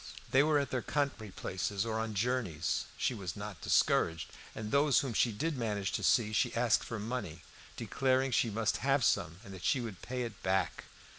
[0.31, 2.85] They were at their country places or on journeys.
[2.97, 6.97] She was not discouraged; and those whom she did manage to see she asked for
[6.97, 7.43] money,
[7.77, 10.85] declaring she must have some, and that she would pay it back.